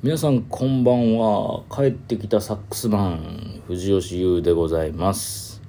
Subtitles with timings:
[0.00, 1.64] 皆さんこんばんは。
[1.74, 5.60] 帰ってきたサックスマン藤吉優でございます。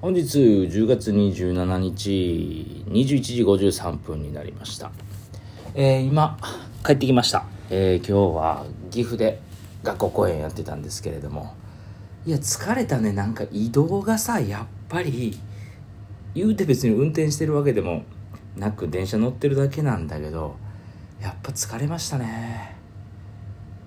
[0.00, 4.92] 本日10月27日21時53分になりました。
[5.74, 6.38] えー、今
[6.86, 7.46] 帰ってきました。
[7.68, 9.40] えー、今日は岐阜で
[9.82, 11.56] 学校公演やってたんですけれども。
[12.24, 13.10] いや疲れたね。
[13.10, 15.36] なんか移動がさやっぱり
[16.32, 18.04] 言うて別に運転してるわけでも
[18.56, 20.54] なく電車乗ってるだけなんだけど
[21.20, 22.73] やっぱ疲れましたね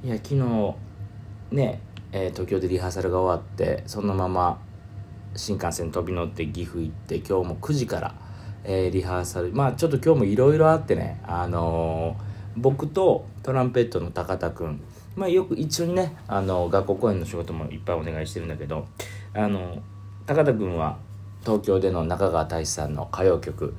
[0.08, 0.36] いや昨日
[1.52, 1.82] ね、
[2.14, 4.58] えー、東京でリハーサルが終わってそのまま
[5.36, 8.16] 新幹線飛び乗って岐阜行って今日も9時から、
[8.64, 12.24] えー、リハーサルまあちょっと今日もいろいろあってねあのー、
[12.56, 14.82] 僕とトランペットの高田君
[15.18, 18.88] まあよく一緒にねあの学校公演の仕事もいっぱいお願いしてるんだけど
[19.34, 19.84] あの
[20.26, 21.00] 高田君は
[21.42, 23.76] 東京での中川大志さんの歌謡曲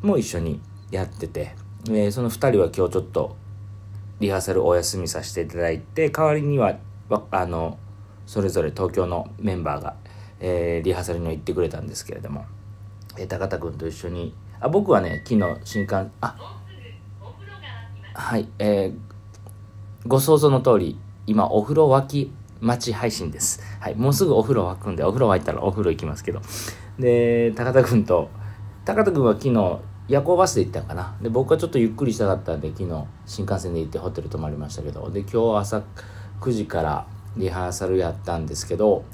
[0.00, 0.60] も一緒に
[0.92, 1.56] やってて、
[1.88, 3.41] えー、その2人は今日ちょっと
[4.22, 6.78] リハーサルお休みさせていただいて代わりには
[7.32, 7.76] あの
[8.24, 9.96] それぞれ東京のメンバーが、
[10.38, 12.46] えー、リハーサルに行ってくれたんですけれども、
[13.18, 16.36] えー、高田君と一緒にあ僕はね昨日新幹あ
[18.14, 18.98] はいえー、
[20.06, 23.60] ご想像の通り今お風呂沸き待ち配信です。
[23.80, 23.96] はい。
[23.96, 26.40] もうすぐお風呂沸くんで、お風呂沸いたらお風呂行きますけど。
[26.96, 28.30] で、高田君と、
[28.84, 29.80] 高田君は昨日
[30.12, 31.16] 夜行バスで行ったんかな。
[31.22, 35.82] で僕はちょっとゆっくりしたかったんで昨日新幹線で行ってホテル泊まりましたけどで今日朝
[36.38, 37.06] 9時から
[37.38, 39.06] リハーサルやったんですけど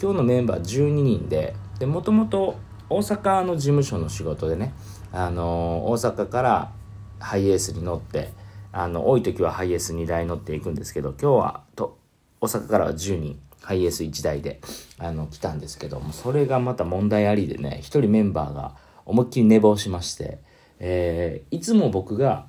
[0.00, 1.54] 今日のメンバー12人で
[1.84, 2.56] もともと
[2.88, 4.72] 大阪の事務所の仕事でね、
[5.12, 6.72] あの、大阪から
[7.18, 8.32] ハイエースに乗って
[8.72, 11.98] あの多い時はハイエース2台乗っていくんですけど今日はと
[12.40, 14.62] 大阪からは10人ハイエース1台で
[14.98, 18.76] あの来たんですけどもそれがまた問題ありでね1人メンバーが
[19.06, 20.38] 思いっきり寝坊しまして、
[20.78, 22.46] えー、いつも僕が、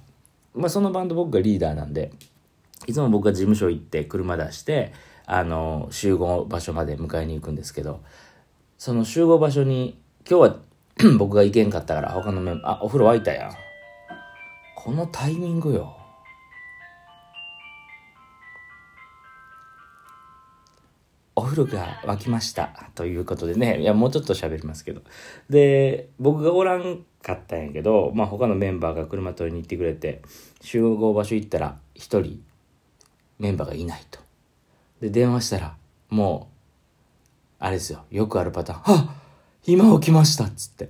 [0.54, 2.12] まあ、そのバンド僕がリーダーなんで
[2.88, 4.92] いつも僕が事務所行って車出して
[5.26, 8.02] あの集合場所まで迎えに行くんですけど
[8.78, 9.98] その集合場所に
[10.30, 10.56] 今日は
[11.18, 13.52] 僕が行けんかったから他のメンバーあお風呂沸いたやん。
[14.76, 15.98] このタイミングよ。
[21.48, 23.82] 風呂が沸きましたということでね。
[23.82, 25.02] いやもうちょっと喋りますけど。
[25.50, 30.22] で僕がおらんかったんやけど、まあ、他のメンバーが車取りに行ってくれて
[30.62, 32.44] 集合場所行ったら1人
[33.40, 34.20] メンバーがいないと。
[35.02, 35.76] で電話したら
[36.10, 36.58] もう
[37.60, 38.06] あれですよ。
[38.12, 39.16] よくあるパターン「あ
[39.66, 40.90] 今起きました」っつって。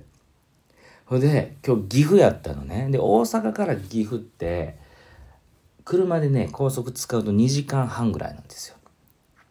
[1.06, 2.88] ほんで今日岐阜やったのね。
[2.90, 4.76] で大阪から岐阜って
[5.84, 8.76] 車でね高速使うと2時間半ぐらいなんですよ。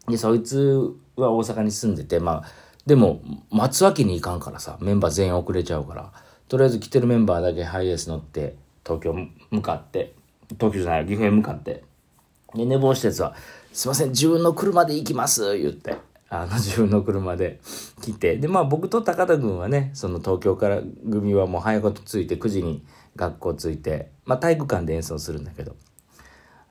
[0.07, 2.43] で、そいつは大阪に住んでて、まあ、
[2.85, 6.13] でも、待つわけにいかんからさ、メンバー全員遅れちゃうから、
[6.47, 9.13] とりあえず来てるメンバーだけハイエース乗って、東京
[9.51, 10.15] 向かって、
[10.55, 11.83] 東京じゃない、岐阜へ向かって、
[12.55, 13.35] で、寝坊したやつは、
[13.73, 15.97] すいません、自分の車で行きます言って、
[16.29, 17.59] あの、自分の車で
[18.01, 22.83] 来て、で、まあ僕と高田君はね、その東京から組はもう早いこと着いて9時に
[23.15, 25.75] 学校着いて、まあ体育館で演奏するんだけど、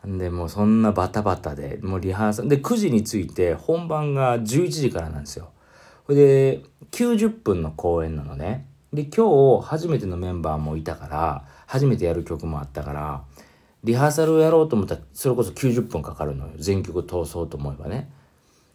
[0.05, 5.51] で、もうそんなバタバタで、もうリハーサル、で、9時に着いて、本番が11時からなんですよ。
[6.05, 6.63] ほいで、
[6.93, 8.69] 90分の公演なのね。
[8.93, 13.25] で、今日、初めてのメンバーもいたから、初めてやる曲もあったから、
[13.83, 16.53] リハーサルをやろうと思ったら、それこそ90分かかるのよ。
[16.57, 18.11] 全曲通そうと思えばね。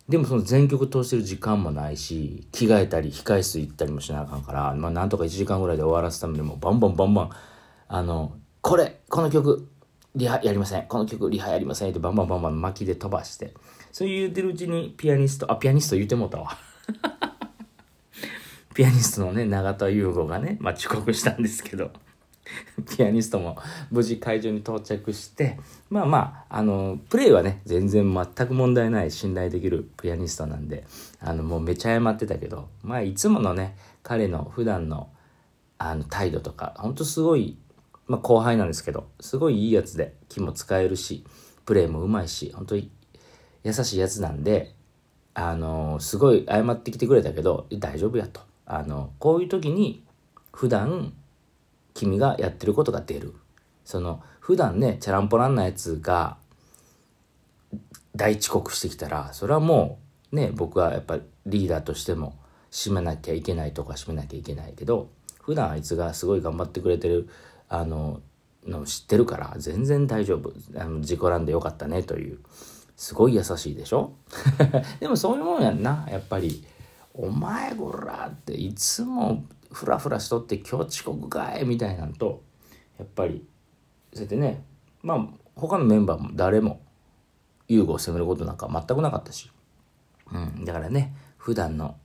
[0.09, 7.30] でもその全曲通してる時間もないし、着替えたり、控室行ったりもしなあかんから、まあなんとか1時間ぐらいで終わらすためにも、バンバンバンバン、
[7.88, 9.70] あの、これ、この曲、
[10.16, 10.88] リハやりません。
[10.88, 13.53] この曲リハやりませんってバンバンバンバン巻きで飛ばして。
[13.91, 16.57] そう言うてるうちにピアニスト、あ、ピアニスト言うてもうたわ。
[18.73, 21.91] ピアニストのね、永田優吾がね、まあ、遅刻したんですけど、
[22.97, 23.57] ピアニストも
[23.89, 30.85] 無事会場に到着して、まあまあ、あの、プレイはね、全然全く問題ない信頼できるピアニストなんで、
[31.19, 35.09] あの、もうめちゃ謝ってたけど、まあ、いつものね、彼の普段の、
[35.78, 37.57] あの、態度とか、ほんとすごい
[38.11, 41.23] まあ、後輩なんですけど、すごいいいやつで、気も使えるし、
[41.66, 42.91] プレーもうまいし、本当に
[43.63, 44.75] 優しいやつなんで、
[45.34, 48.41] あの、すごい謝ってきてくれたけど、大丈夫やと。
[48.66, 50.03] あの、こういう時に、
[50.52, 51.13] 普段、
[51.93, 53.34] 君がやってることが出る。
[53.85, 56.35] その、普段ね、チャランポランなやつが、
[58.14, 59.99] 大遅刻してきたら、それはも
[60.34, 62.37] う、ね、僕はやっぱリーダーとしても、
[62.72, 65.09] 締めなきゃいけないとか締めなきゃいけないけど、
[65.41, 67.28] 普段あいつがすごい頑張ってくれてる
[67.73, 68.20] あの
[68.68, 70.52] の知ってるから全然大丈夫。
[70.78, 72.40] あの事故らんでよかったねという。
[72.97, 74.12] すごい優しいでしょ？
[75.00, 76.06] でもそういうもんやんな。
[76.09, 76.64] やっぱり
[77.16, 82.44] 「お前こら」っていつもフラフラしとって今日遅刻かいみたいなんと
[83.00, 83.47] やっぱり
[84.14, 84.64] そうやってね
[85.02, 86.82] まあ他のメンバーも誰も
[87.67, 89.50] 優吾を責めることなんか全くなかったし、
[90.32, 91.96] うん、だからね普段の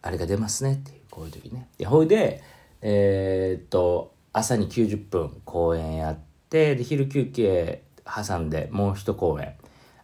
[0.00, 1.68] あれが出ますねっていうこういう時ね。
[1.76, 2.42] でほいで
[2.80, 6.18] えー、っと朝に90分公演やっ
[6.48, 9.54] てで昼休憩挟んでもう一公演。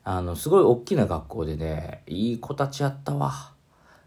[0.04, 3.52] あのすごい大きな学校でねいい子たちやったわ。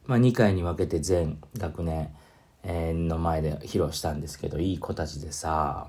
[0.05, 5.87] まあ2回に分けて全学年の前で披露したんですけどいい子たちでさ。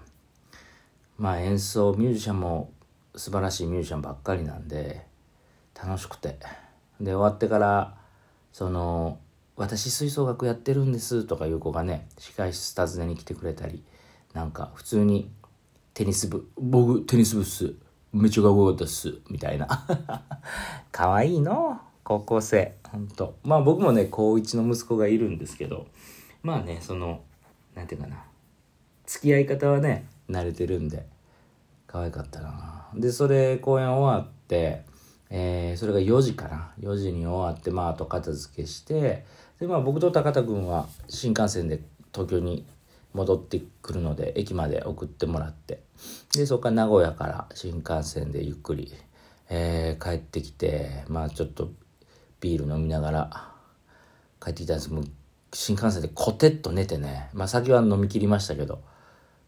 [1.18, 2.72] まあ演奏ミュージシャンも
[3.14, 5.06] 素晴らしいミュージシャンばっかりなんで
[5.74, 6.38] 楽しくて。
[7.00, 7.94] で終わってから
[8.52, 9.18] その
[9.56, 13.82] 「私吹奏楽やってるんです」とかいう子がね控室訪ねに来てくれたり
[14.34, 15.30] なんか普通に
[15.94, 17.74] 「テニス部僕テニス部っす。
[18.12, 19.66] めっちゃかっこよかったっす」みたいな。
[20.90, 22.76] 可愛いいの高校生。
[22.90, 23.36] ほんと。
[23.42, 25.86] まあ僕もね高1の息子がいるんですけど。
[26.42, 27.22] まあねその
[27.74, 28.24] 何て言うかな。
[29.06, 31.06] 付き合い方はね慣れてるんで。
[31.86, 32.88] 可愛かったな。
[32.94, 34.84] でそれ公演終わって、
[35.28, 36.72] えー、それが4時かな。
[36.80, 39.26] 4時に終わってまあ後片付けして。
[39.60, 41.82] でまあ僕と高田君は新幹線で
[42.12, 42.66] 東京に
[43.14, 45.82] 戻ってくるので駅まで送ってもらって。
[46.34, 48.92] でそこから名古屋から新幹線でゆっくり、
[49.50, 51.70] えー、帰ってきてまあちょっと
[52.40, 53.52] ビール飲みながら
[54.42, 54.92] 帰ってきたんです。
[54.92, 55.04] もう
[55.54, 58.82] 新幹線でコテッと寝てね、まあ先は飲み切りましたけど、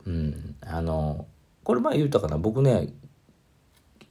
[0.06, 1.26] うん、あの、
[1.64, 2.92] これ前言ったかな、僕ね、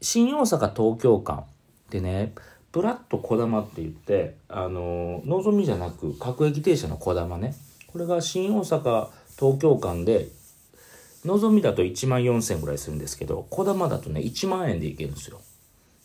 [0.01, 1.45] 新大阪東京間
[1.89, 2.33] でね、
[2.71, 7.55] ブラッドこだまって言って、あの、のぞみじゃなく各駅停車のこだまね、
[7.87, 9.09] これが新大阪
[9.39, 10.29] 東京間で、
[11.25, 15.41] のぞみだと1万4000ぐらいするんですけど、こだまだとね、1万円で行けるんですよ。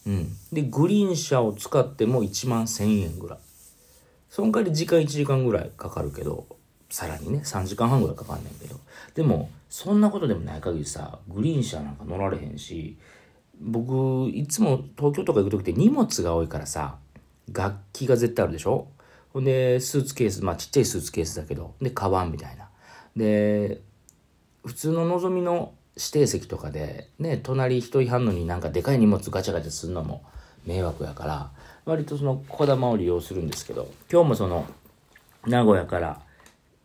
[0.07, 0.37] うん。
[0.53, 3.39] で、グリーン車を使っても1万1000円ぐらい。
[4.31, 6.47] その代わり時間1時間ぐらいかかるけど、
[6.91, 8.77] さらにね、3時間半ぐらいかかんねんけど。
[9.15, 12.97] でも、そんなことでもない限りさ、グリーン車なんか乗られへんし、
[13.61, 16.97] 僕、いつも東京とか行く時って荷物が多いからさ、
[17.53, 18.87] 楽器が絶対あるでしょ？
[19.33, 22.68] ほんで、スーツケース、まあちっちゃいスーツケースだけど、で、カバンみたいな。
[23.19, 23.81] で、
[24.65, 30.23] 普通ののぞみの指定席とかで、ね、隣人いはんのになんかでかい荷物ガチャガチャするのも
[30.65, 31.51] 迷惑やから、
[31.89, 34.67] 割とそのこだまを利用するんですけど今日もその
[35.47, 36.21] 名古屋から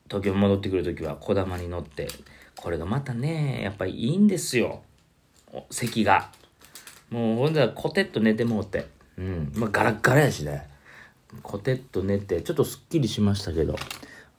[0.08, 2.08] 東京戻ってくる時はこだまに乗って
[2.56, 4.82] これがまたねやっぱりいいんですよ。
[5.70, 6.32] 席が。
[7.10, 8.88] もうほんでコテッと寝てもうて。
[9.18, 9.52] うん。
[9.56, 10.70] まあガラッガラやしね。
[11.42, 13.76] コテッと寝てちょっとすっきりしましたけど。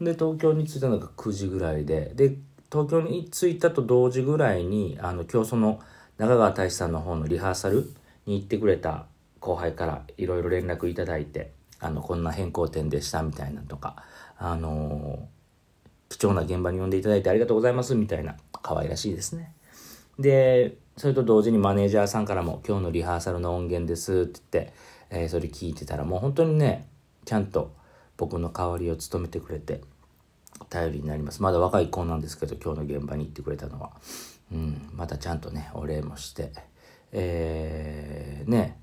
[0.05, 2.37] で東京に着いたのが9時ぐらいでで
[2.71, 5.81] 東京に着いたと同時ぐらいにあの今日その
[6.19, 7.93] 中川大志さんの方のリハーサル
[8.27, 9.07] に行ってくれた
[9.45, 14.03] 後輩からいろいろ連絡いただいて、あの、こんな変更点でしたみたいなとか、
[14.39, 19.55] あのー、貴重な現場に呼んでいただいてありがとうございますみたいな、可愛らしいですね。
[20.19, 24.75] で、それと同時にマネージャーさんからも今日のリハーサルの音源ですって言って、
[25.11, 26.89] えー、それ聞いてたらもう本当にね、
[27.27, 27.75] ちゃんと
[28.17, 29.83] 僕の代わりを務めてくれて、
[30.69, 31.43] 頼りになります。
[31.43, 33.93] まだ若い子なんですけど、今日の現場に行ってくれたのは。
[34.53, 36.53] うん、またちゃんとね、お礼もして、
[37.13, 38.79] えー、ね、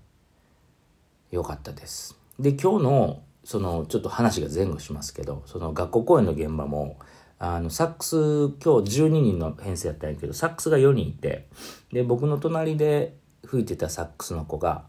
[1.32, 2.18] 良かったです。
[2.40, 6.98] で、今日の、その、ちょっと話が前後しますけど、その学校公演の現場も、
[7.40, 8.16] あの、サックス、
[8.64, 11.48] 今日12人の編成やったんやけど、サックスが4人いて、
[11.92, 13.16] で、僕の隣で
[13.46, 14.84] 吹いてたサックスの子が、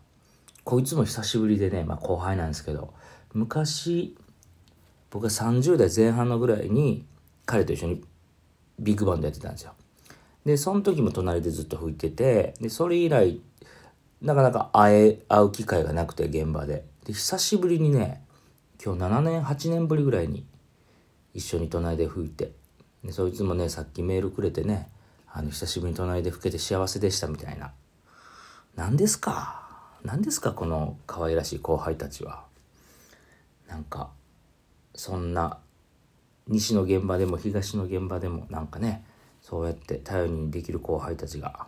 [0.65, 2.93] こいつも久しぶりでね、まあ後輩なんですけど、
[3.33, 4.17] 昔、
[5.13, 7.05] 僕が30代前半のぐらいに、
[7.45, 8.05] 彼と一緒に
[8.81, 9.75] ビッグバンドやってたんですよ。
[10.47, 13.41] で、その時も隣でずっと吹いてて、で、それ以来、
[14.23, 16.87] なかなか会え、会う機会がなくて、現場で。
[17.05, 18.25] で、久しぶりにね、
[18.83, 20.47] 今日7年、8年ぶりぐらいに
[21.35, 22.53] 一緒に隣で吹いて、
[23.05, 24.89] でそいつもね、さっきメールくれてね、
[25.31, 27.73] あの、久しぶりに隣で吹けて幸せでしたみたいな。
[28.77, 29.61] 何ですか？
[30.05, 32.45] 何ですかこの可愛らしい後輩たちは？
[33.69, 34.11] なんか、
[34.95, 35.59] そんな、
[36.49, 39.05] 西の現場でも東の現場でもなんかね、
[39.41, 41.67] そうやって頼りにできる後輩たちが、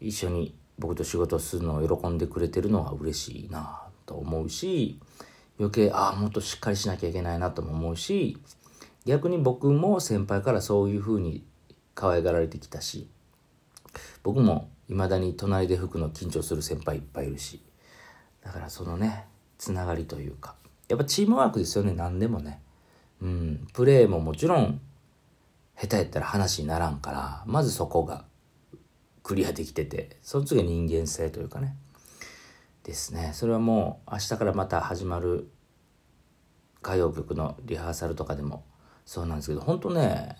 [0.00, 5.00] 一緒に僕と仕事するのを喜んでくれてるのは嬉しいなと思うし
[5.58, 8.38] 余計ああもっとしっかりしなきゃいけないなとも思うし
[9.06, 11.44] 逆に僕も先輩からそういうふうに
[11.94, 13.08] 可愛がられてきたし
[14.22, 17.62] 僕も未だに隣で吹くの緊張する先輩いっぱいいるし
[18.42, 19.24] だからそのね
[19.56, 20.56] つながりというか
[20.88, 22.60] やっぱチームワークですよね何でもね
[23.20, 24.80] うんプレーももちろん
[25.78, 28.24] 下手やったら話にならんからまずそこが
[29.26, 31.74] クリアできてて、その次は人間性というかね。
[32.84, 33.32] ですね。
[33.34, 35.48] それはもう明日からまた始まる
[36.80, 38.64] 歌謡曲のリハーサルとかでも
[39.04, 40.36] そうなんですけど、本当ね、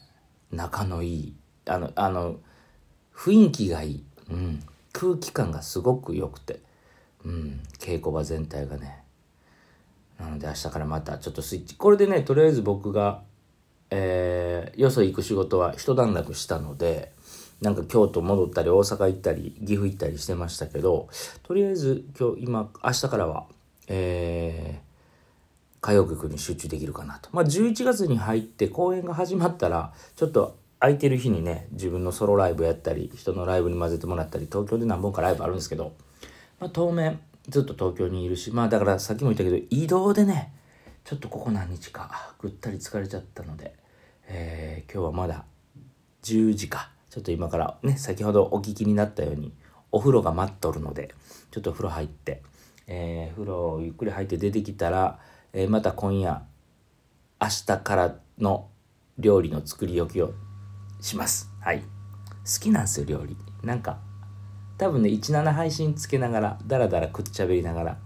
[0.53, 2.37] 仲のいい、あの、あの、
[3.13, 4.05] 雰囲気がいい。
[4.31, 4.63] うん。
[4.93, 6.61] 空気感がすごく良くて、
[7.25, 9.03] うん、稽古場全体がね
[10.19, 11.77] なので明日からまたちょっとスイッチ。
[11.77, 13.23] これでねとりあえず僕が
[13.91, 17.13] えー、よそ行く仕事は一段落したので
[17.61, 21.09] なんか京都戻ったり大阪行ったり岐阜行ったりしてましたけど
[21.45, 23.47] とりあえず今日今明日からは
[23.89, 27.29] えー、歌謡曲に集中できるかなと。
[27.33, 35.95] まあ11月に入って公演が始まったらちょっと空いてる日にね自分のソロライブやったり人のライブに混ぜてもらったり東京で何本かライブあるんですけど、
[36.61, 40.53] まあ、当面ずっと東京にいるしまあだからさっきも言ったけど移動でね
[41.05, 43.75] ちょっとここ何日かぐったり疲れちゃったので、
[44.27, 45.45] えー、今日はまだ
[46.23, 46.91] 10時か。
[47.09, 49.55] ちょっと今からね先ほどお聞きになったように
[49.91, 51.15] お風呂が待っとるので
[51.51, 52.43] ちょっと風呂入って、
[52.87, 55.19] えー、風呂をゆっくり入って出てきたら、
[55.55, 56.43] えー、また今夜
[57.41, 58.69] 明日からの
[59.19, 60.35] 料理の作り置きを
[61.01, 61.51] します。
[61.61, 61.81] はい。
[61.81, 61.87] 好
[62.61, 63.37] きなんですよ料理。
[63.63, 63.99] なんか
[64.79, 67.99] 多分ね17配信つけながらダラダラくっちゃべりながら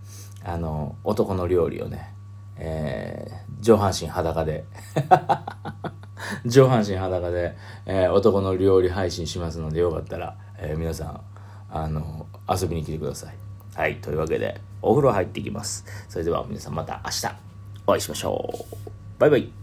[0.45, 2.15] あの男の料理をね
[2.61, 4.65] えー、上半身裸で
[6.45, 11.21] 上半身裸で、えー、男の料理配信しますのでよかったら、えー、皆さん
[11.71, 13.35] あの遊びに来てください。
[13.75, 15.85] はいというわけでお風呂入っていきます。
[16.09, 17.27] それでは皆さんまた明日
[17.87, 18.91] お会いしましょう。
[19.19, 19.60] バイバイ。